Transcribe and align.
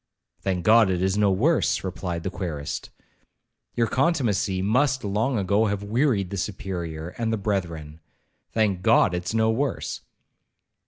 'Thank 0.41 0.65
God 0.65 0.89
it 0.89 0.99
is 1.03 1.15
no 1.15 1.29
worse,' 1.29 1.83
replied 1.83 2.23
the 2.23 2.31
querist, 2.31 2.89
'your 3.75 3.85
contumacy 3.85 4.59
must 4.59 5.03
long 5.03 5.37
ago 5.37 5.67
have 5.67 5.83
wearied 5.83 6.31
the 6.31 6.37
Superior 6.37 7.09
and 7.19 7.31
the 7.31 7.37
brethren—thank 7.37 8.81
God 8.81 9.13
it's 9.13 9.35
no 9.35 9.51
worse.' 9.51 10.01